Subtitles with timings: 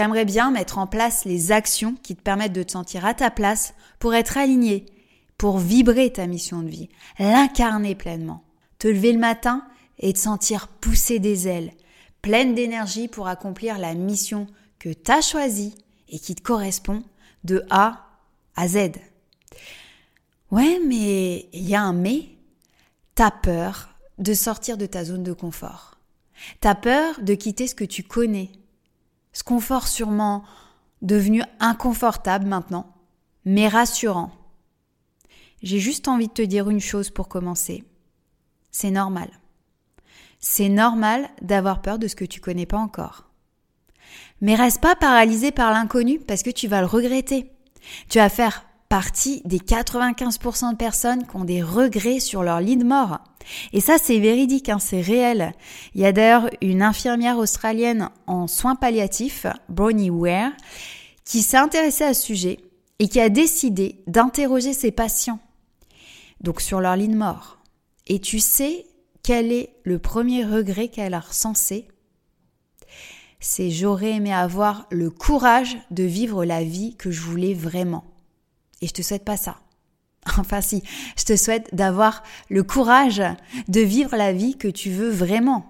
[0.00, 3.30] T'aimerais bien mettre en place les actions qui te permettent de te sentir à ta
[3.30, 4.86] place pour être aligné,
[5.36, 6.88] pour vibrer ta mission de vie,
[7.18, 8.42] l'incarner pleinement.
[8.78, 9.62] Te lever le matin
[9.98, 11.74] et te sentir pousser des ailes,
[12.22, 14.46] pleine d'énergie pour accomplir la mission
[14.78, 15.74] que tu as choisie
[16.08, 17.02] et qui te correspond
[17.44, 18.06] de A
[18.56, 18.92] à Z.
[20.50, 22.26] Ouais, mais il y a un mais.
[23.14, 25.98] T'as peur de sortir de ta zone de confort.
[26.60, 28.50] T'as peur de quitter ce que tu connais.
[29.32, 30.44] Ce confort sûrement
[31.02, 32.92] devenu inconfortable maintenant,
[33.44, 34.32] mais rassurant.
[35.62, 37.84] J'ai juste envie de te dire une chose pour commencer.
[38.70, 39.30] C'est normal.
[40.38, 43.28] C'est normal d'avoir peur de ce que tu connais pas encore.
[44.40, 47.52] Mais reste pas paralysé par l'inconnu parce que tu vas le regretter.
[48.08, 52.76] Tu vas faire partie des 95% de personnes qui ont des regrets sur leur lit
[52.76, 53.20] de mort.
[53.72, 55.52] Et ça, c'est véridique, hein, c'est réel.
[55.94, 60.50] Il y a d'ailleurs une infirmière australienne en soins palliatifs, Bronnie Ware,
[61.24, 62.58] qui s'est intéressée à ce sujet
[62.98, 65.38] et qui a décidé d'interroger ses patients.
[66.40, 67.58] Donc sur leur lit de mort.
[68.08, 68.86] Et tu sais
[69.22, 71.86] quel est le premier regret qu'elle a recensé?
[73.38, 78.04] C'est j'aurais aimé avoir le courage de vivre la vie que je voulais vraiment.
[78.80, 79.56] Et je te souhaite pas ça.
[80.38, 80.82] Enfin si,
[81.16, 83.22] je te souhaite d'avoir le courage
[83.68, 85.66] de vivre la vie que tu veux vraiment.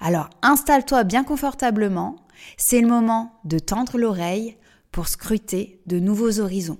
[0.00, 2.16] Alors installe-toi bien confortablement,
[2.56, 4.56] c'est le moment de tendre l'oreille
[4.90, 6.78] pour scruter de nouveaux horizons.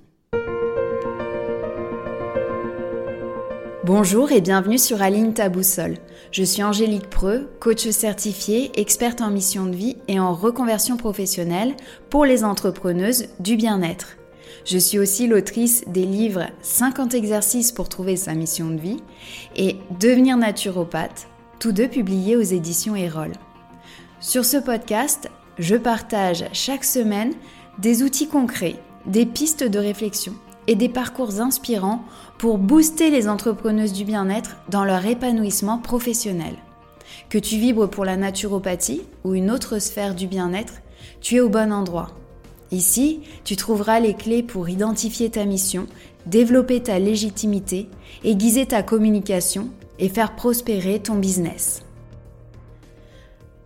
[3.85, 5.97] Bonjour et bienvenue sur Aline ta boussole.
[6.31, 11.75] Je suis Angélique Preux, coach certifiée, experte en mission de vie et en reconversion professionnelle
[12.09, 14.17] pour les entrepreneuses du bien-être.
[14.65, 18.99] Je suis aussi l'autrice des livres 50 exercices pour trouver sa mission de vie
[19.55, 21.27] et Devenir naturopathe,
[21.59, 23.31] tous deux publiés aux éditions Erol.
[24.19, 27.33] Sur ce podcast, je partage chaque semaine
[27.77, 30.33] des outils concrets, des pistes de réflexion
[30.67, 32.03] et des parcours inspirants
[32.37, 36.55] pour booster les entrepreneuses du bien-être dans leur épanouissement professionnel.
[37.29, 40.75] Que tu vibres pour la naturopathie ou une autre sphère du bien-être,
[41.21, 42.11] tu es au bon endroit.
[42.73, 45.85] Ici, tu trouveras les clés pour identifier ta mission,
[46.25, 47.87] développer ta légitimité,
[48.23, 49.69] aiguiser ta communication
[49.99, 51.83] et faire prospérer ton business.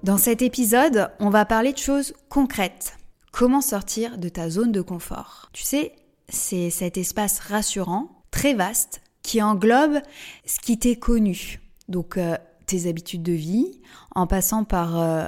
[0.04, 2.98] Dans cet épisode, on va parler de choses concrètes.
[3.32, 5.50] Comment sortir de ta zone de confort?
[5.54, 5.94] Tu sais,
[6.28, 10.00] c'est cet espace rassurant, très vaste, qui englobe
[10.46, 11.62] ce qui t'est connu.
[11.88, 12.36] Donc euh,
[12.66, 13.80] tes habitudes de vie,
[14.16, 15.28] en passant par euh,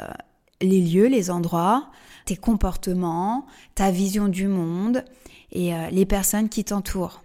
[0.59, 1.89] les lieux, les endroits,
[2.29, 5.03] tes comportements, ta vision du monde
[5.51, 7.23] et euh, les personnes qui t'entourent.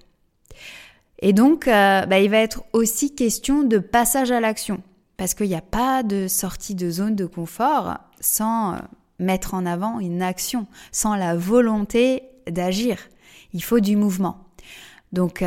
[1.19, 4.83] Et donc, euh, bah, il va être aussi question de passage à l'action,
[5.19, 8.79] parce qu'il n'y a pas de sortie de zone de confort sans euh,
[9.19, 12.97] mettre en avant une action, sans la volonté d'agir.
[13.53, 14.39] Il faut du mouvement.
[15.13, 15.45] Donc,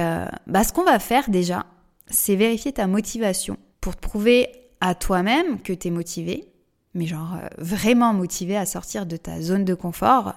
[0.48, 1.66] bah, ce qu'on va faire déjà,
[2.08, 6.48] c'est vérifier ta motivation pour prouver à toi-même que tu es motivé,
[6.94, 10.34] mais genre euh, vraiment motivé à sortir de ta zone de confort,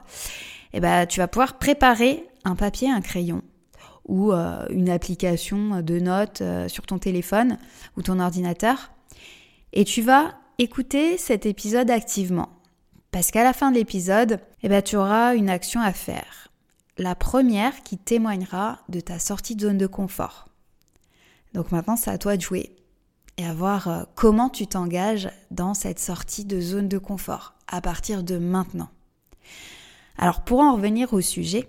[0.73, 3.43] eh ben, tu vas pouvoir préparer un papier, un crayon
[4.07, 7.59] ou euh, une application de notes euh, sur ton téléphone
[7.97, 8.91] ou ton ordinateur.
[9.73, 12.49] Et tu vas écouter cet épisode activement.
[13.13, 16.49] Parce qu'à la fin de l'épisode, eh ben, tu auras une action à faire.
[16.99, 20.49] La première qui témoignera de ta sortie de zone de confort.
[21.55, 22.77] Donc maintenant, c'est à toi de jouer
[23.41, 27.81] et à voir euh, comment tu t'engages dans cette sortie de zone de confort à
[27.81, 28.91] partir de maintenant.
[30.19, 31.69] Alors pour en revenir au sujet,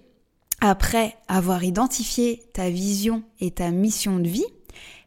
[0.60, 4.46] après avoir identifié ta vision et ta mission de vie,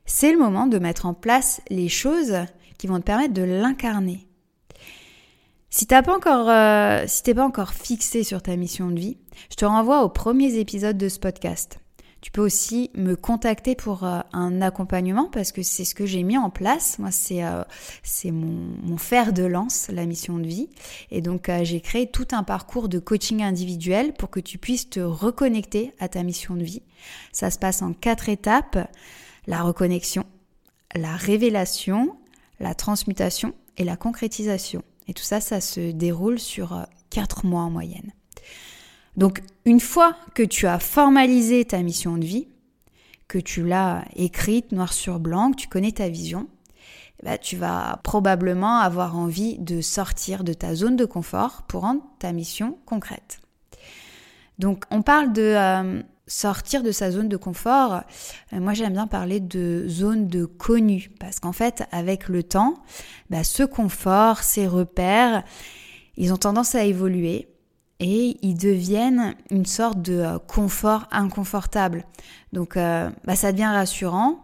[0.06, 2.34] c'est le moment de mettre en place les choses
[2.78, 4.26] qui vont te permettre de l'incarner.
[5.68, 9.18] Si t'as pas encore, euh, si t'es pas encore fixé sur ta mission de vie,
[9.50, 11.78] je te renvoie aux premiers épisodes de ce podcast.
[12.24, 16.22] Tu peux aussi me contacter pour euh, un accompagnement parce que c'est ce que j'ai
[16.22, 16.98] mis en place.
[16.98, 17.62] Moi, c'est euh,
[18.32, 20.70] mon, fer de lance, la mission de vie.
[21.10, 24.88] Et donc, euh, j'ai créé tout un parcours de coaching individuel pour que tu puisses
[24.88, 26.80] te reconnecter à ta mission de vie.
[27.30, 28.78] Ça se passe en quatre étapes.
[29.46, 30.24] La reconnexion,
[30.94, 32.16] la révélation,
[32.58, 34.82] la transmutation et la concrétisation.
[35.08, 38.14] Et tout ça, ça se déroule sur quatre mois en moyenne.
[39.16, 42.48] Donc une fois que tu as formalisé ta mission de vie,
[43.28, 46.48] que tu l'as écrite noir sur blanc, que tu connais ta vision,
[47.22, 52.02] bah, tu vas probablement avoir envie de sortir de ta zone de confort pour rendre
[52.18, 53.40] ta mission concrète.
[54.58, 58.02] Donc on parle de euh, sortir de sa zone de confort.
[58.52, 62.74] Euh, moi j'aime bien parler de zone de connu parce qu'en fait avec le temps,
[63.30, 65.44] bah, ce confort, ces repères,
[66.16, 67.48] ils ont tendance à évoluer
[68.00, 72.04] et ils deviennent une sorte de euh, confort inconfortable.
[72.52, 74.40] Donc euh, bah, ça devient rassurant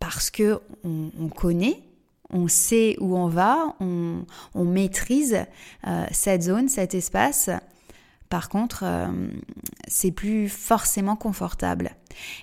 [0.00, 1.82] parce que on, connaît,
[2.30, 5.38] on sait où on va, on, maîtrise
[5.86, 7.50] euh, cette zone, cet espace.
[8.28, 8.84] Par contre,
[9.88, 11.92] c'est plus forcément confortable.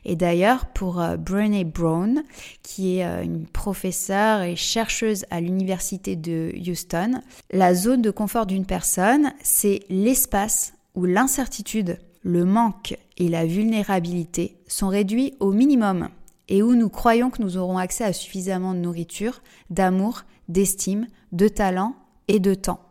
[0.06, 2.24] Et d'ailleurs, pour Brené Brown,
[2.62, 7.22] qui est une professeure et chercheuse à l'université de Houston,
[7.52, 14.58] la zone de confort d'une personne, c'est l'espace où l'incertitude, le manque et la vulnérabilité
[14.68, 16.10] sont réduits au minimum
[16.50, 21.48] et où nous croyons que nous aurons accès à suffisamment de nourriture, d'amour, d'estime, de
[21.48, 21.96] talent
[22.28, 22.82] et de temps.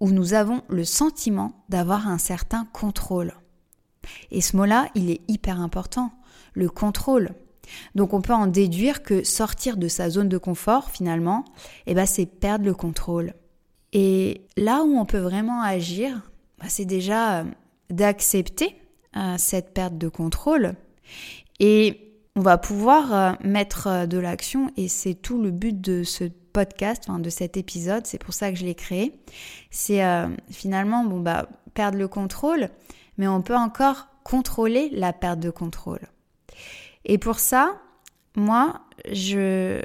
[0.00, 3.34] Où nous avons le sentiment d'avoir un certain contrôle.
[4.30, 6.12] Et ce mot-là, il est hyper important,
[6.54, 7.34] le contrôle.
[7.94, 11.44] Donc on peut en déduire que sortir de sa zone de confort, finalement,
[11.86, 13.34] eh ben, c'est perdre le contrôle.
[13.92, 16.20] Et là où on peut vraiment agir,
[16.58, 17.44] bah, c'est déjà euh,
[17.90, 18.76] d'accepter
[19.16, 20.74] euh, cette perte de contrôle
[21.60, 22.02] et
[22.34, 27.10] on va pouvoir euh, mettre de l'action et c'est tout le but de ce podcast,
[27.10, 29.12] de cet épisode, c'est pour ça que je l'ai créé.
[29.70, 30.02] C'est
[30.50, 32.70] finalement bon bah perdre le contrôle,
[33.18, 36.08] mais on peut encore contrôler la perte de contrôle.
[37.04, 37.80] Et pour ça,
[38.34, 38.80] moi,
[39.10, 39.80] je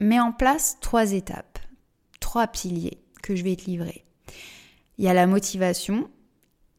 [0.00, 1.58] mets en place trois étapes,
[2.20, 4.04] trois piliers que je vais te livrer.
[4.98, 6.10] Il y a la motivation,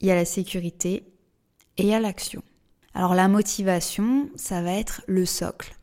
[0.02, 1.12] il y a la sécurité
[1.78, 2.44] et il y a l'action.
[2.94, 5.76] Alors la motivation, ça va être le socle.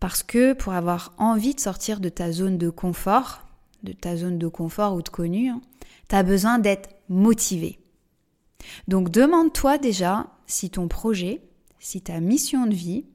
[0.00, 3.42] Parce que pour avoir envie de sortir de ta zone de confort,
[3.82, 5.60] de ta zone de confort ou de connu, hein,
[6.08, 7.78] tu as besoin d'être motivé.
[8.88, 11.42] Donc demande-toi déjà si ton projet,
[11.78, 13.06] si ta mission de vie,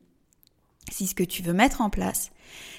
[0.91, 2.31] si ce que tu veux mettre en place,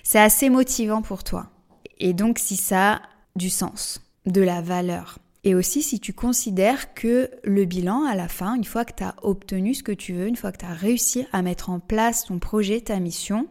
[0.03, 1.51] c'est assez motivant pour toi.
[1.99, 3.03] Et donc si ça a
[3.37, 5.19] du sens, de la valeur.
[5.45, 9.05] Et aussi si tu considères que le bilan à la fin, une fois que tu
[9.05, 11.81] as obtenu ce que tu veux, une fois que tu as réussi à mettre en
[11.81, 13.47] place ton projet, ta mission,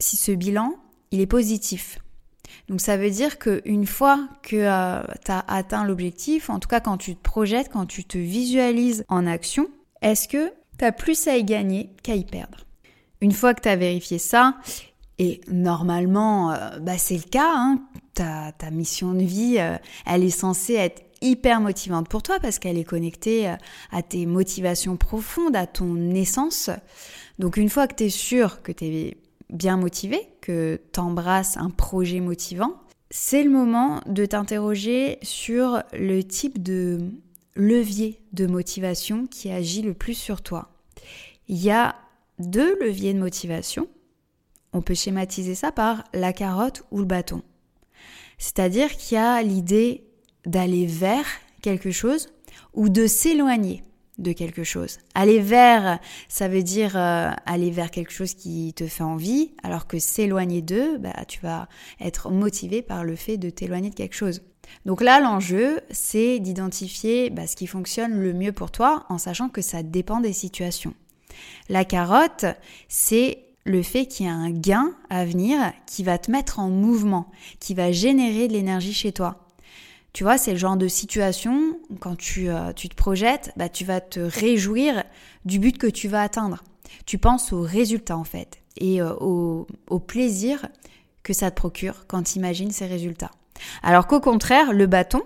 [0.00, 0.74] si ce bilan,
[1.10, 2.00] il est positif.
[2.68, 6.80] Donc ça veut dire qu'une fois que euh, tu as atteint l'objectif, en tout cas
[6.80, 9.68] quand tu te projettes, quand tu te visualises en action,
[10.02, 12.58] est-ce que tu as plus à y gagner qu'à y perdre?
[13.20, 14.54] Une fois que tu as vérifié ça,
[15.18, 17.80] et normalement, euh, bah c'est le cas, hein,
[18.14, 22.58] ta, ta, mission de vie, euh, elle est censée être hyper motivante pour toi parce
[22.58, 23.56] qu'elle est connectée euh,
[23.90, 26.70] à tes motivations profondes, à ton essence.
[27.40, 29.16] Donc une fois que tu es sûr que tu es
[29.50, 32.74] bien motivé, que tu embrasses un projet motivant,
[33.10, 36.98] c'est le moment de t'interroger sur le type de
[37.54, 40.70] levier de motivation qui agit le plus sur toi.
[41.48, 41.96] Il y a
[42.38, 43.88] deux leviers de motivation.
[44.72, 47.42] On peut schématiser ça par la carotte ou le bâton.
[48.36, 50.04] C'est-à-dire qu'il y a l'idée
[50.46, 51.26] d'aller vers
[51.62, 52.28] quelque chose
[52.74, 53.82] ou de s'éloigner
[54.18, 54.98] de quelque chose.
[55.14, 55.98] Aller vers,
[56.28, 60.62] ça veut dire euh, aller vers quelque chose qui te fait envie, alors que s'éloigner
[60.62, 61.68] d'eux, bah, tu vas
[62.00, 64.42] être motivé par le fait de t'éloigner de quelque chose.
[64.84, 69.48] Donc là, l'enjeu, c'est d'identifier bah, ce qui fonctionne le mieux pour toi, en sachant
[69.48, 70.94] que ça dépend des situations.
[71.68, 72.44] La carotte,
[72.88, 76.70] c'est le fait qu'il y a un gain à venir qui va te mettre en
[76.70, 77.30] mouvement,
[77.60, 79.47] qui va générer de l'énergie chez toi.
[80.12, 83.84] Tu vois, c'est le genre de situation, quand tu, euh, tu te projettes, bah, tu
[83.84, 85.04] vas te réjouir
[85.44, 86.64] du but que tu vas atteindre.
[87.06, 90.66] Tu penses au résultat en fait et euh, au, au plaisir
[91.22, 93.30] que ça te procure quand tu imagines ces résultats.
[93.82, 95.22] Alors qu'au contraire, le bâton,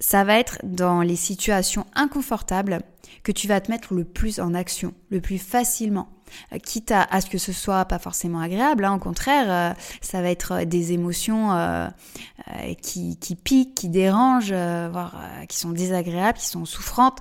[0.00, 2.80] ça va être dans les situations inconfortables
[3.22, 6.08] que tu vas te mettre le plus en action, le plus facilement.
[6.52, 10.22] Euh, quitte à, ce que ce soit pas forcément agréable, hein, au contraire, euh, ça
[10.22, 11.88] va être des émotions euh,
[12.82, 15.14] qui, qui, piquent, qui dérangent, voire
[15.48, 17.18] qui sont désagréables, qui sont souffrantes,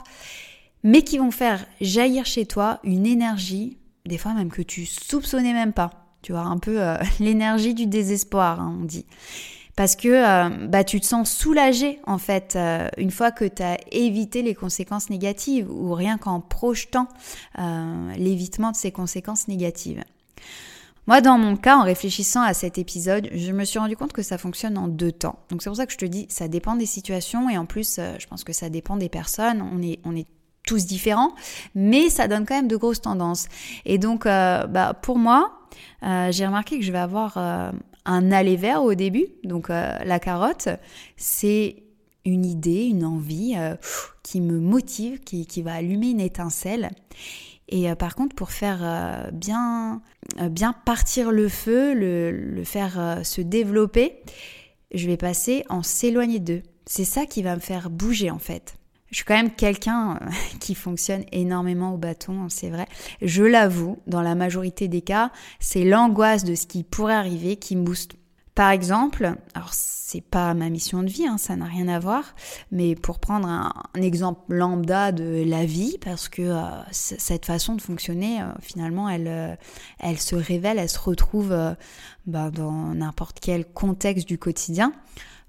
[0.83, 5.53] mais qui vont faire jaillir chez toi une énergie, des fois même que tu soupçonnais
[5.53, 5.91] même pas.
[6.21, 6.79] Tu vois, un peu
[7.19, 9.05] l'énergie du désespoir, hein, on dit
[9.77, 13.61] parce que euh, bah, tu te sens soulagé en fait euh, une fois que tu
[13.61, 17.07] as évité les conséquences négatives ou rien qu'en projetant
[17.59, 20.03] euh, l'évitement de ces conséquences négatives.
[21.05, 24.23] Moi, dans mon cas, en réfléchissant à cet épisode, je me suis rendu compte que
[24.23, 25.39] ça fonctionne en deux temps.
[25.49, 27.99] Donc c'est pour ça que je te dis, ça dépend des situations et en plus,
[28.19, 29.61] je pense que ça dépend des personnes.
[29.61, 30.27] On est, on est
[30.65, 31.33] tous différents,
[31.75, 33.47] mais ça donne quand même de grosses tendances.
[33.85, 35.61] Et donc, bah, pour moi,
[36.01, 37.37] j'ai remarqué que je vais avoir
[38.07, 39.27] un aller vers au début.
[39.43, 40.69] Donc euh, la carotte,
[41.17, 41.83] c'est
[42.25, 43.75] une idée, une envie euh,
[44.23, 46.89] qui me motive, qui, va allumer une étincelle.
[47.69, 50.01] Et euh, par contre, pour faire bien,
[50.49, 54.21] bien partir le feu, le, faire se développer,
[54.93, 56.63] je vais passer en s'éloigner d'eux.
[56.85, 58.75] C'est ça qui va me faire bouger en fait.
[59.11, 62.87] Je suis quand même quelqu'un euh, qui fonctionne énormément au bâton, c'est vrai.
[63.21, 67.75] Je l'avoue, dans la majorité des cas, c'est l'angoisse de ce qui pourrait arriver qui
[67.75, 68.15] me booste.
[68.55, 72.33] Par exemple, alors c'est pas ma mission de vie, hein, ça n'a rien à voir,
[72.71, 77.81] mais pour prendre un, exemple lambda de la vie, parce que euh, cette façon de
[77.81, 79.59] fonctionner, euh, finalement, elle,
[79.99, 81.55] elle se révèle, elle se retrouve
[82.25, 84.91] bah, dans n'importe quel contexte du quotidien.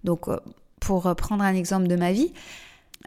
[0.05, 0.27] Donc,
[0.79, 2.35] pour prendre un exemple de ma vie,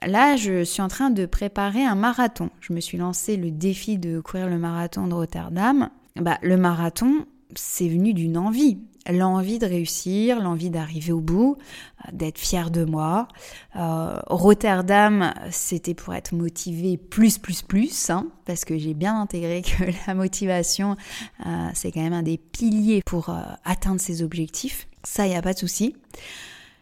[0.05, 2.49] Là, je suis en train de préparer un marathon.
[2.59, 5.89] Je me suis lancé le défi de courir le marathon de Rotterdam.
[6.15, 8.79] Bah, le marathon, c'est venu d'une envie.
[9.09, 13.27] L'envie de réussir, l'envie d'arriver au bout, euh, d'être fier de moi.
[13.75, 19.63] Euh, Rotterdam, c'était pour être motivé plus, plus, plus, hein, parce que j'ai bien intégré
[19.63, 20.97] que la motivation,
[21.45, 24.87] euh, c'est quand même un des piliers pour atteindre ses objectifs.
[25.03, 25.95] Ça, il n'y a pas de souci.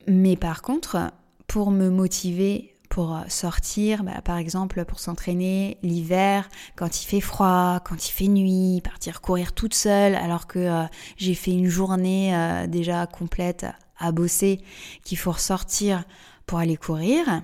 [0.07, 1.11] Mais par contre,
[1.47, 7.21] pour me motiver pour euh, sortir, bah, par exemple pour s'entraîner l'hiver, quand il fait
[7.21, 10.83] froid, quand il fait nuit, partir courir toute seule alors que euh,
[11.15, 13.67] j'ai fait une journée euh, déjà complète
[13.97, 14.61] à bosser,
[15.03, 16.03] qu'il faut ressortir
[16.45, 17.43] pour aller courir.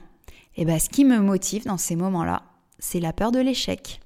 [0.58, 2.44] Et ben ce qui me motive dans ces moments-là,
[2.80, 4.00] c'est la peur de l'échec.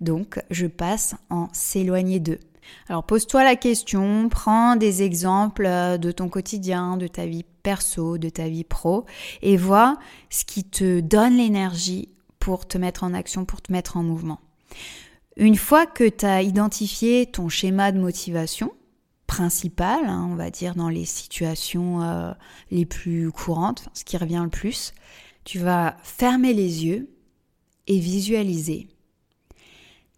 [0.00, 2.40] Donc je passe en s'éloigner d'eux.
[2.88, 8.28] Alors pose-toi la question, prends des exemples de ton quotidien, de ta vie perso, de
[8.28, 9.06] ta vie pro,
[9.40, 9.98] et vois
[10.30, 14.40] ce qui te donne l'énergie pour te mettre en action, pour te mettre en mouvement.
[15.36, 18.72] Une fois que tu as identifié ton schéma de motivation,
[19.26, 22.32] principal, hein, on va dire dans les situations euh,
[22.70, 24.92] les plus courantes, ce qui revient le plus,
[25.44, 27.08] tu vas fermer les yeux
[27.86, 28.88] et visualiser.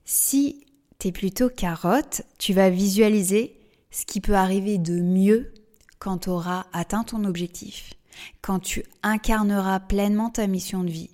[0.04, 0.63] Si
[1.12, 3.58] plutôt carotte, tu vas visualiser
[3.90, 5.52] ce qui peut arriver de mieux
[5.98, 7.94] quand tu auras atteint ton objectif,
[8.42, 11.10] quand tu incarneras pleinement ta mission de vie,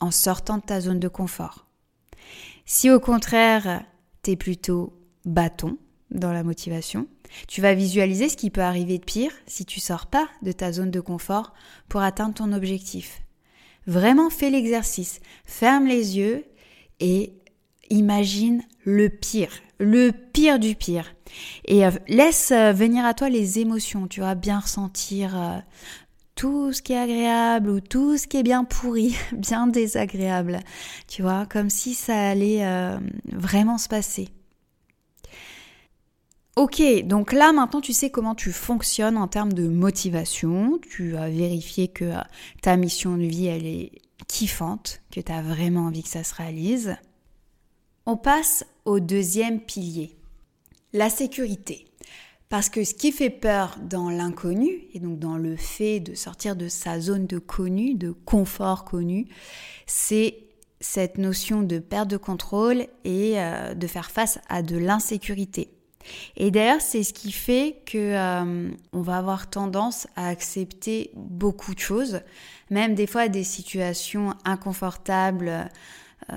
[0.00, 1.66] en sortant de ta zone de confort.
[2.64, 3.84] Si au contraire,
[4.22, 4.92] tu es plutôt
[5.24, 5.78] bâton
[6.10, 7.06] dans la motivation,
[7.46, 10.72] tu vas visualiser ce qui peut arriver de pire si tu sors pas de ta
[10.72, 11.54] zone de confort
[11.88, 13.22] pour atteindre ton objectif.
[13.86, 16.44] Vraiment fais l'exercice, ferme les yeux
[17.00, 17.32] et
[17.90, 21.14] imagine le pire, le pire du pire.
[21.64, 25.58] Et euh, laisse euh, venir à toi les émotions, tu vas bien ressentir euh,
[26.34, 30.60] tout ce qui est agréable ou tout ce qui est bien pourri, bien désagréable,
[31.06, 32.64] tu vois, comme si ça allait
[33.32, 34.28] vraiment se passer.
[36.56, 41.28] Ok, donc là maintenant tu sais comment tu fonctionnes en termes de motivation, tu as
[41.28, 42.14] vérifié que
[42.62, 43.92] ta mission de vie elle est
[44.26, 46.96] kiffante, que tu as vraiment envie que ça se réalise.
[48.10, 50.16] On passe au deuxième pilier,
[50.94, 51.84] la sécurité.
[52.48, 56.56] Parce que ce qui fait peur dans l'inconnu, et donc dans le fait de sortir
[56.56, 59.26] de sa zone de connu, de confort connu,
[59.86, 60.38] c'est
[60.80, 65.68] cette notion de perte de contrôle et euh, de faire face à de l'insécurité.
[66.38, 71.74] Et d'ailleurs, c'est ce qui fait que euh, on va avoir tendance à accepter beaucoup
[71.74, 72.22] de choses,
[72.70, 75.68] même des fois des situations inconfortables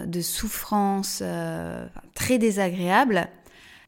[0.06, 3.28] de souffrance euh, très désagréable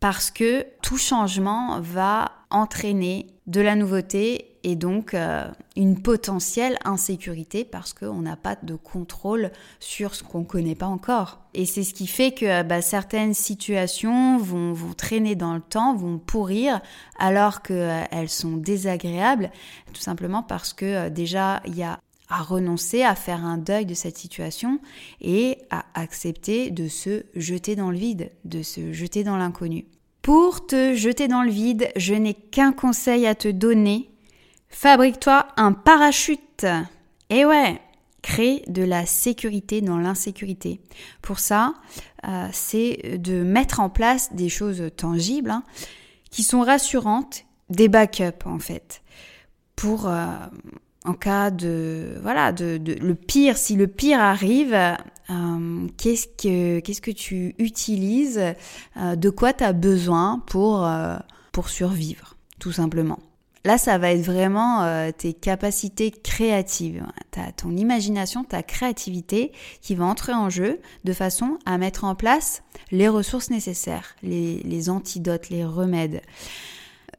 [0.02, 7.64] parce que tout changement va entraîner de la nouveauté et donc euh, une potentielle insécurité
[7.64, 11.40] parce qu'on n'a pas de contrôle sur ce qu'on ne connaît pas encore.
[11.54, 15.96] Et c'est ce qui fait que bah, certaines situations vont, vont, traîner dans le temps,
[15.96, 16.82] vont pourrir
[17.18, 19.52] alors qu'elles sont désagréables,
[19.94, 22.00] tout simplement parce que déjà il y a
[22.34, 24.80] à renoncer à faire un deuil de cette situation
[25.22, 29.86] et à accepter de se jeter dans le vide, de se jeter dans l'inconnu.
[30.24, 34.10] Pour te jeter dans le vide, je n'ai qu'un conseil à te donner.
[34.70, 36.66] Fabrique-toi un parachute.
[37.30, 37.80] Et ouais,
[38.24, 40.82] crée de la sécurité dans l'insécurité.
[41.22, 41.76] Pour ça,
[42.28, 45.64] euh, c'est de mettre en place des choses tangibles hein,
[46.32, 49.04] qui sont rassurantes, des backups en fait,
[49.76, 50.26] pour euh,
[51.06, 57.02] en cas de voilà de, le pire si le pire arrive euh, qu'est-ce que qu'est-ce
[57.02, 58.42] que tu utilises
[58.98, 61.18] euh, de quoi tu as besoin pour euh,
[61.52, 63.20] pour survivre tout simplement.
[63.66, 67.06] Là ça va être vraiment tes capacités créatives.
[67.32, 72.16] Ta ton imagination ta créativité qui va entrer en jeu de façon à mettre en
[72.16, 76.22] place les ressources nécessaires les, les antidotes les remèdes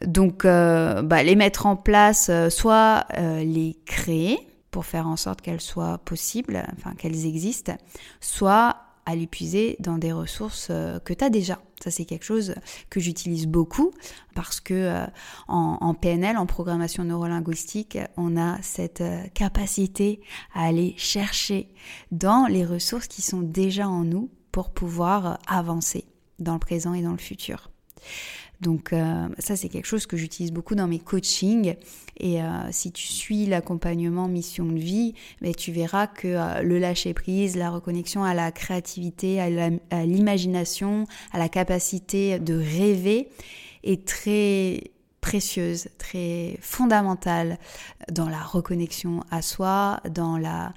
[0.03, 4.39] donc, euh, bah, les mettre en place, euh, soit euh, les créer
[4.71, 7.77] pour faire en sorte qu'elles soient possibles, enfin qu'elles existent,
[8.21, 11.61] soit à l'épuiser dans des ressources euh, que tu as déjà.
[11.83, 12.55] Ça, c'est quelque chose
[12.89, 13.93] que j'utilise beaucoup
[14.35, 15.05] parce que
[15.49, 19.03] en, PNL, en programmation neurolinguistique, on a cette
[19.35, 20.23] capacité
[20.55, 21.69] à aller chercher
[22.11, 26.07] dans les ressources qui sont déjà en nous pour pouvoir avancer
[26.39, 27.71] dans le présent et dans le futur.
[28.65, 31.77] Donc euh, ça c'est quelque chose que j'utilise beaucoup dans mes coachings
[32.17, 36.79] et euh, si tu suis l'accompagnement mission de vie, ben, tu verras que euh, le
[36.79, 43.29] lâcher prise, la reconnexion à la créativité, à l'imagination, à la capacité de rêver
[43.83, 47.59] est très précieuse, très fondamentale
[48.11, 50.73] dans la reconnexion à soi, dans la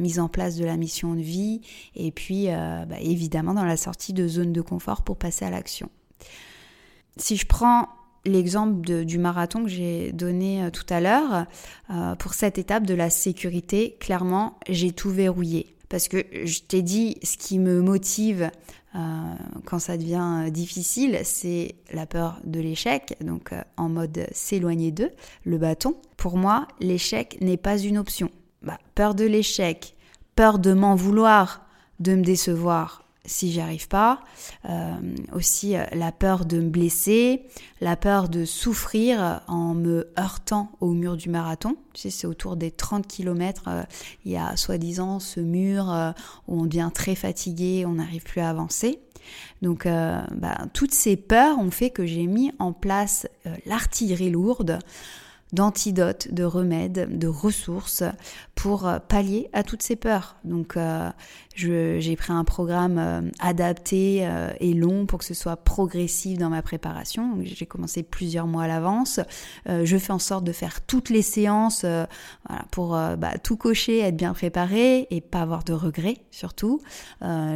[0.00, 1.60] mise en place de la mission de vie
[1.94, 5.90] et puis bah, évidemment dans la sortie de zone de confort pour passer à l'action.
[7.16, 7.88] Si je prends
[8.24, 11.46] l'exemple du marathon que j'ai donné euh, tout à l'heure,
[11.90, 15.76] euh, pour cette étape de la sécurité, clairement, j'ai tout verrouillé.
[15.88, 18.50] Parce que je t'ai dit, ce qui me motive
[18.96, 18.98] euh,
[19.64, 25.10] quand ça devient difficile, c'est la peur de l'échec, donc en mode s'éloigner d'eux,
[25.44, 25.94] le bâton.
[26.16, 28.30] Pour moi, l'échec n'est pas une option.
[28.62, 29.94] Bah, peur de l'échec,
[30.34, 31.66] peur de m'en vouloir,
[32.00, 34.20] de me décevoir, si j'y arrive pas,
[34.68, 34.94] euh,
[35.32, 37.46] aussi euh, la peur de me blesser,
[37.80, 41.76] la peur de souffrir en me heurtant au mur du marathon.
[41.94, 43.82] Tu sais, c'est autour des 30 km, euh,
[44.24, 45.86] il y a soi-disant ce mur
[46.48, 49.00] où on devient très fatigué, on n'arrive plus à avancer.
[49.62, 53.26] Donc, bah, toutes ces peurs ont fait que j'ai mis en place
[53.64, 54.78] l'artillerie lourde
[55.52, 58.02] d'antidotes, de remèdes, de ressources
[58.54, 60.36] pour euh, pallier à toutes ces peurs.
[60.44, 61.10] Donc euh,
[61.54, 64.28] j'ai pris un programme euh, adapté
[64.60, 67.38] et long pour que ce soit progressif dans ma préparation.
[67.42, 69.20] J'ai commencé plusieurs mois à l'avance.
[69.66, 71.84] je fais en sorte de faire toutes les séances
[72.70, 76.80] pour bah, tout cocher, être bien préparé et pas avoir de regrets surtout.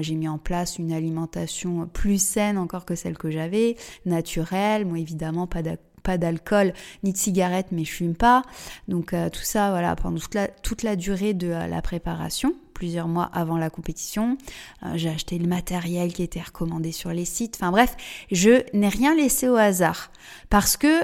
[0.01, 3.77] j'ai mis en place une alimentation plus saine encore que celle que j'avais,
[4.07, 5.63] naturelle, moi évidemment pas
[5.99, 8.43] pas d'alcool ni de cigarette, mais je fume pas.
[8.89, 10.19] Donc euh, tout ça, voilà, pendant
[10.63, 14.39] toute la, durée de euh, la préparation, plusieurs mois avant la compétition.
[14.83, 17.57] Euh, j'ai acheté le matériel qui était recommandé sur les sites.
[17.57, 17.97] Enfin bref,
[18.31, 20.11] je n'ai rien laissé au hasard
[20.51, 21.03] parce que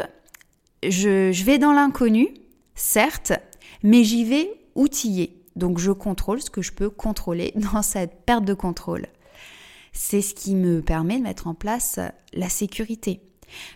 [0.83, 2.29] je, je vais dans l'inconnu,
[2.75, 3.33] certes,
[3.83, 5.41] mais j'y vais outillé.
[5.57, 9.07] Donc je contrôle ce que je peux contrôler dans cette perte de contrôle.
[9.93, 12.01] C'est ce qui me permet de mettre en place
[12.33, 13.21] la sécurité.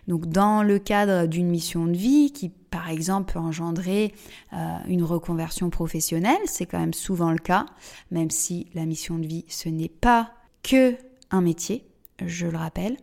[0.06, 4.14] Donc dans le cadre d'une mission de vie qui par exemple peut engendrer
[4.52, 7.66] euh, une reconversion professionnelle, c'est quand même souvent le cas,
[8.10, 10.30] même si la mission de vie ce n'est pas
[10.62, 10.96] que
[11.30, 11.84] un métier,
[12.24, 12.96] je le rappelle.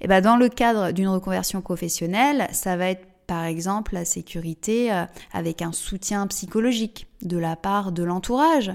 [0.00, 4.92] Et ben dans le cadre d'une reconversion professionnelle, ça va être par exemple la sécurité
[4.92, 8.72] euh, avec un soutien psychologique de la part de l'entourage,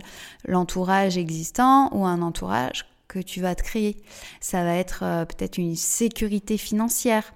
[0.47, 3.97] l'entourage existant ou un entourage que tu vas te créer.
[4.39, 7.33] Ça va être euh, peut-être une sécurité financière,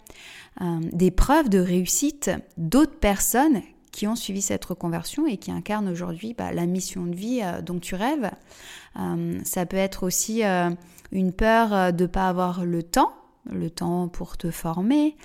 [0.62, 5.90] euh, des preuves de réussite d'autres personnes qui ont suivi cette reconversion et qui incarnent
[5.90, 8.32] aujourd'hui bah, la mission de vie euh, dont tu rêves.
[9.44, 10.44] ça peut être aussi
[11.12, 13.12] une peur de ne pas avoir le temps,
[13.52, 15.16] le temps pour te former.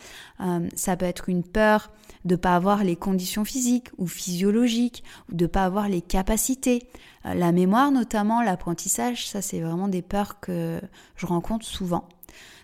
[0.75, 1.91] ça peut être une peur
[2.25, 6.03] de ne pas avoir les conditions physiques ou physiologiques, ou de ne pas avoir les
[6.03, 6.89] capacités.
[7.27, 10.81] Euh, la mémoire notamment, l'apprentissage, ça c'est vraiment des peurs que
[11.17, 12.09] je rencontre souvent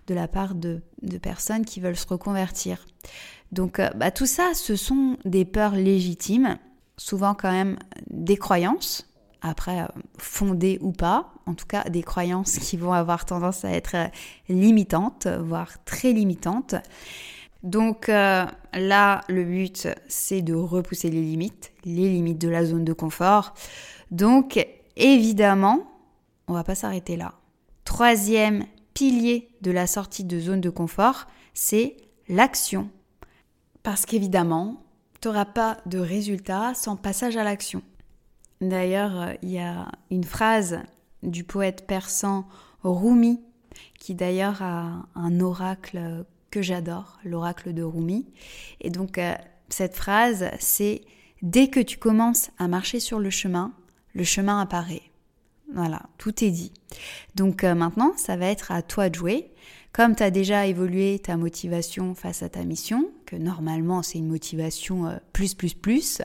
[0.06, 0.82] de la part de,
[1.22, 2.84] personnes qui veulent se reconvertir.
[3.52, 6.58] Donc euh, bah, tout ça, ce sont des peurs légitimes,
[6.96, 7.78] souvent quand même
[8.10, 9.08] des croyances,
[9.44, 9.86] après euh,
[10.18, 13.94] fondées ou pas, en tout cas des croyances qui vont avoir tendance à être
[14.48, 16.74] limitantes, voire très limitantes.
[17.62, 22.92] Donc là, le but, c'est de repousser les limites, les limites de la zone de
[22.92, 23.54] confort,
[24.14, 24.64] donc,
[24.96, 25.80] évidemment,
[26.46, 27.34] on va pas s'arrêter là.
[27.84, 31.96] Troisième pilier de la sortie de zone de confort, c'est
[32.28, 32.90] l'action.
[33.82, 34.84] Parce qu'évidemment,
[35.20, 37.82] tu n'auras pas de résultat sans passage à l'action.
[38.68, 40.78] D'ailleurs, il y a une phrase
[41.22, 42.46] du poète persan
[42.82, 43.40] Rumi,
[43.98, 48.26] qui d'ailleurs a un oracle que j'adore, l'oracle de Rumi.
[48.80, 49.34] Et donc, euh,
[49.68, 51.02] cette phrase, c'est
[51.44, 53.74] Dès que tu commences à marcher sur le chemin,
[54.14, 55.02] le chemin apparaît.
[55.74, 56.72] Voilà, tout est dit.
[57.34, 59.50] Donc euh, maintenant, ça va être à toi de jouer.
[59.94, 64.26] Comme tu as déjà évolué ta motivation face à ta mission, que normalement c'est une
[64.26, 66.20] motivation euh, plus plus plus,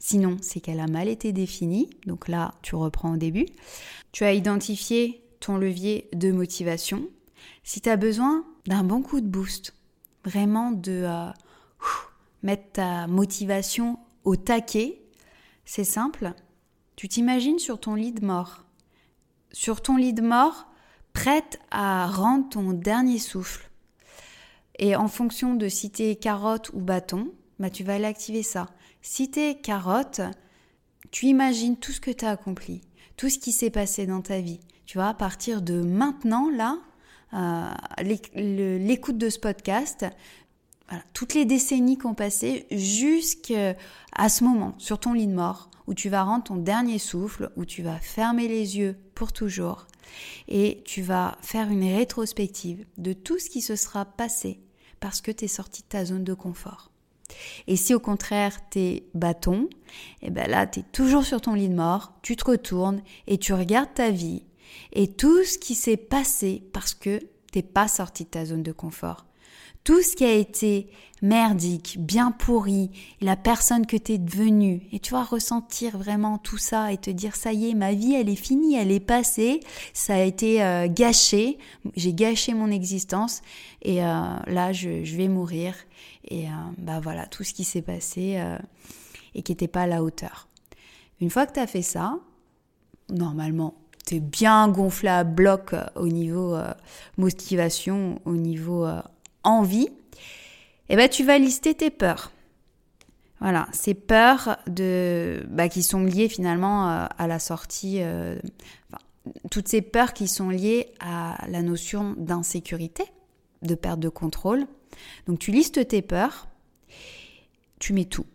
[0.00, 3.46] sinon c'est qu'elle a mal été définie, donc là tu reprends au début.
[4.10, 7.08] Tu as identifié ton levier de motivation.
[7.62, 9.72] Si tu as besoin d'un bon coup de boost,
[10.24, 11.30] vraiment de euh,
[12.42, 15.00] mettre ta motivation au taquet,
[15.64, 16.32] c'est simple,
[16.96, 18.64] tu t'imagines sur ton lit de mort.
[19.52, 20.71] sur ton lit de mort,
[21.12, 23.68] prête à rendre ton dernier souffle.
[24.78, 28.68] Et en fonction de si t'es carotte ou bâton, bah tu vas aller activer ça.
[29.02, 30.20] Si t'es carotte,
[31.10, 32.80] tu imagines tout ce que tu as accompli,
[33.16, 34.60] tout ce qui s'est passé dans ta vie.
[34.86, 36.78] Tu vois, à partir de maintenant, là,
[37.34, 37.70] euh,
[38.34, 40.06] l'écoute de ce podcast,
[41.12, 43.76] toutes les décennies qui ont passé jusqu'à
[44.28, 47.64] ce moment, sur ton lit de mort, où tu vas rendre ton dernier souffle, où
[47.64, 49.86] tu vas fermer les yeux pour toujours,
[50.48, 54.60] et tu vas faire une rétrospective de tout ce qui se sera passé
[55.00, 56.90] parce que tu es sorti de ta zone de confort.
[57.66, 59.68] Et si au contraire t'es bâton,
[60.20, 63.02] et eh ben là tu es toujours sur ton lit de mort, tu te retournes
[63.26, 64.44] et tu regardes ta vie
[64.92, 68.72] et tout ce qui s'est passé parce que t'es pas sorti de ta zone de
[68.72, 69.26] confort
[69.84, 70.88] tout ce qui a été
[71.22, 76.58] merdique, bien pourri, la personne que tu es devenue, et tu vas ressentir vraiment tout
[76.58, 79.60] ça et te dire ça y est, ma vie elle est finie, elle est passée,
[79.92, 81.58] ça a été euh, gâché,
[81.94, 83.40] j'ai gâché mon existence
[83.82, 85.74] et euh, là je, vais mourir
[86.28, 88.42] et euh, bah voilà tout ce qui s'est passé
[89.34, 90.48] et qui n'était pas à la hauteur.
[91.20, 92.18] Une fois que tu as fait ça,
[93.10, 93.74] normalement
[94.06, 96.56] tu es bien gonflé à bloc au niveau
[97.16, 98.88] motivation, au niveau
[99.44, 99.88] envie,
[100.88, 102.32] eh ben, tu vas lister tes peurs.
[103.40, 108.38] Voilà, ces peurs de, bah, qui sont liées finalement euh, à la sortie, euh,
[109.50, 113.04] toutes ces peurs qui sont liées à la notion d'insécurité,
[113.62, 114.64] de perte de contrôle.
[115.26, 116.46] Donc tu listes tes peurs,
[117.80, 118.26] tu mets tout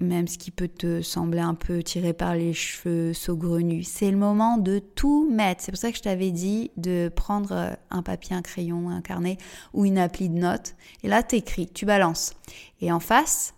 [0.00, 3.88] même ce qui peut te sembler un peu tiré par les cheveux, saugrenus.
[3.88, 5.62] C'est le moment de tout mettre.
[5.62, 9.00] C'est pour ça que je t'avais dit de prendre euh, un papier, un crayon, un
[9.00, 9.38] carnet
[9.72, 10.74] ou une appli de notes.
[11.02, 12.34] Et là, t'écris, tu balances.
[12.80, 13.54] Et en face,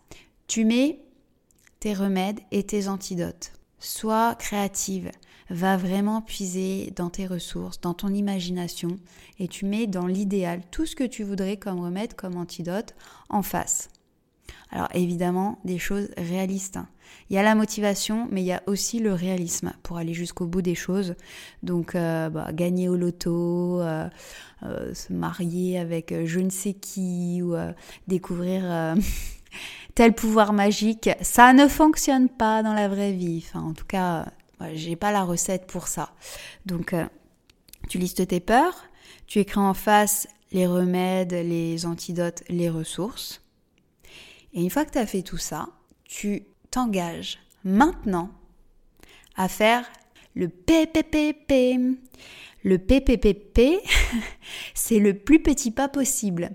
[0.47, 1.01] tu mets
[1.81, 3.53] tes remèdes et tes antidotes.
[3.79, 5.11] Sois créative.
[5.51, 8.97] Va vraiment puiser dans tes ressources, dans ton imagination,
[9.39, 12.95] et tu mets dans l'idéal tout ce que tu voudrais comme remède, comme antidote
[13.29, 13.91] en face.
[14.71, 16.79] Alors évidemment, des choses réalistes.
[17.29, 20.47] Il y a la motivation, mais il y a aussi le réalisme pour aller jusqu'au
[20.47, 21.15] bout des choses.
[21.63, 24.09] Donc, euh, bah, gagner au loto, euh,
[24.63, 27.55] euh, se marier avec je ne sais qui, ou
[28.09, 28.97] découvrir
[29.95, 33.45] tel pouvoir magique, ça ne fonctionne pas dans la vraie vie.
[33.47, 34.27] Enfin, en tout cas,
[34.75, 36.15] j'ai pas la recette pour ça.
[36.65, 36.95] Donc,
[37.89, 38.85] tu listes tes peurs,
[39.27, 43.42] tu écris en face les remèdes, les antidotes, les ressources.
[44.55, 45.69] Et une fois que tu as fait tout ça,
[46.05, 48.31] tu t'engages maintenant
[49.37, 49.91] à faire
[50.35, 51.99] le PPPP.
[52.65, 53.83] Le PPPP,
[54.75, 56.51] c'est le plus petit pas possible.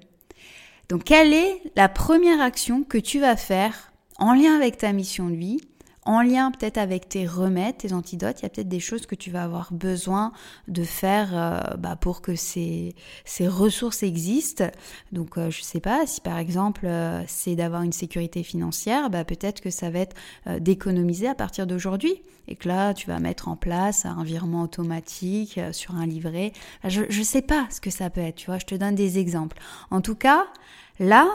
[0.89, 5.29] Donc, quelle est la première action que tu vas faire en lien avec ta mission
[5.29, 5.61] de vie
[6.07, 9.13] en lien peut-être avec tes remèdes, tes antidotes, il y a peut-être des choses que
[9.13, 10.31] tu vas avoir besoin
[10.69, 14.69] de faire euh, bah, pour que ces, ces ressources existent.
[15.11, 19.09] Donc euh, je ne sais pas, si par exemple euh, c'est d'avoir une sécurité financière,
[19.09, 20.15] bah, peut-être que ça va être
[20.59, 25.59] d'économiser à partir d'aujourd'hui et que là tu vas mettre en place un virement automatique
[25.73, 26.53] sur un livret.
[26.85, 29.19] Je ne sais pas ce que ça peut être, tu vois, je te donne des
[29.19, 29.57] exemples.
[29.91, 30.47] En tout cas,
[30.99, 31.27] là,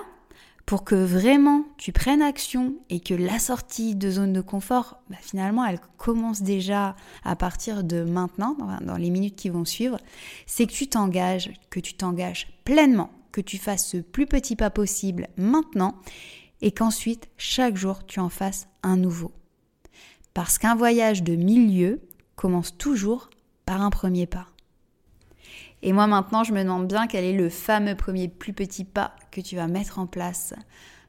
[0.72, 5.18] pour que vraiment tu prennes action et que la sortie de zone de confort, bah,
[5.20, 9.98] finalement, elle commence déjà à partir de maintenant, dans les minutes qui vont suivre,
[10.46, 14.70] c'est que tu t'engages, que tu t'engages pleinement, que tu fasses ce plus petit pas
[14.70, 15.94] possible maintenant
[16.62, 19.30] et qu'ensuite, chaque jour, tu en fasses un nouveau.
[20.32, 22.00] Parce qu'un voyage de mille lieues
[22.35, 23.28] commence toujours
[23.66, 24.52] par un premier pas.
[25.83, 29.16] Et moi maintenant, je me demande bien quel est le fameux premier plus petit pas
[29.31, 30.55] que tu vas mettre en place.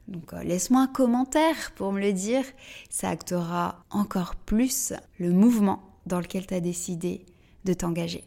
[0.08, 2.44] Donc euh, laisse-moi un commentaire pour me le dire.
[2.90, 7.24] Ça actera encore plus le mouvement dans lequel tu as décidé
[7.64, 8.24] de t'engager.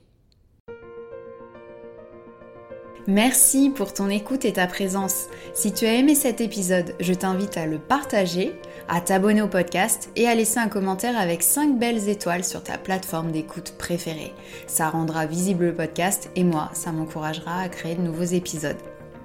[3.10, 5.28] Merci pour ton écoute et ta présence.
[5.54, 8.54] Si tu as aimé cet épisode, je t'invite à le partager,
[8.88, 12.78] à t'abonner au podcast et à laisser un commentaire avec 5 belles étoiles sur ta
[12.78, 14.34] plateforme d'écoute préférée.
[14.68, 18.78] Ça rendra visible le podcast et moi, ça m'encouragera à créer de nouveaux épisodes.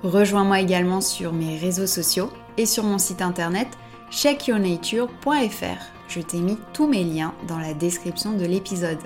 [0.03, 3.69] Rejoins-moi également sur mes réseaux sociaux et sur mon site internet
[4.11, 5.83] checkyournature.fr.
[6.09, 8.99] Je t'ai mis tous mes liens dans la description de l'épisode.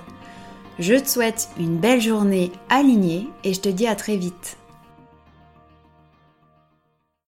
[0.79, 4.57] Je te souhaite une belle journée alignée et je te dis à très vite.